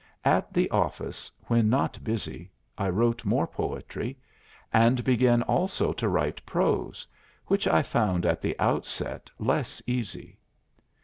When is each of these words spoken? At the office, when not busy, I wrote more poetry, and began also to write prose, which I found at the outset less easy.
At 0.25 0.51
the 0.51 0.67
office, 0.71 1.31
when 1.43 1.69
not 1.69 2.03
busy, 2.03 2.49
I 2.75 2.89
wrote 2.89 3.23
more 3.23 3.45
poetry, 3.45 4.17
and 4.73 5.03
began 5.03 5.43
also 5.43 5.93
to 5.93 6.09
write 6.09 6.43
prose, 6.43 7.05
which 7.45 7.67
I 7.67 7.83
found 7.83 8.25
at 8.25 8.41
the 8.41 8.57
outset 8.59 9.29
less 9.37 9.79
easy. 9.85 10.39